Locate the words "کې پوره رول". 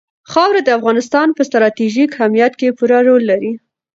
2.59-3.23